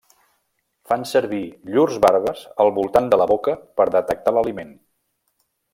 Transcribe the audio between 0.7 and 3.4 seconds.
Fan servir llurs barbes al voltant de la